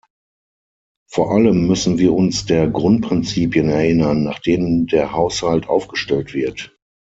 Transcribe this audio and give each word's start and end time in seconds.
Vor 1.11 1.29
allem 1.31 1.67
müssen 1.67 1.99
wir 1.99 2.13
uns 2.13 2.45
der 2.47 2.67
Grundprinzipien 2.67 3.69
erinnern, 3.69 4.23
nach 4.23 4.39
denen 4.39 4.87
der 4.87 5.11
Haushalt 5.13 5.69
aufgestellt 5.69 6.33
wird. 6.33 6.75